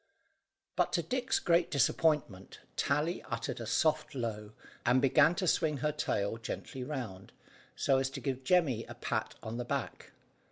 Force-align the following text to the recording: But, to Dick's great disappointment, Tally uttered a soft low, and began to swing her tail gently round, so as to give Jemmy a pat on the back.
But, 0.75 0.91
to 0.93 1.03
Dick's 1.03 1.37
great 1.37 1.69
disappointment, 1.69 2.59
Tally 2.75 3.21
uttered 3.29 3.59
a 3.59 3.67
soft 3.67 4.15
low, 4.15 4.53
and 4.83 4.99
began 4.99 5.35
to 5.35 5.45
swing 5.45 5.77
her 5.77 5.91
tail 5.91 6.37
gently 6.39 6.83
round, 6.83 7.31
so 7.75 7.99
as 7.99 8.09
to 8.17 8.19
give 8.19 8.43
Jemmy 8.43 8.83
a 8.85 8.95
pat 8.95 9.35
on 9.43 9.57
the 9.57 9.63
back. 9.65 10.11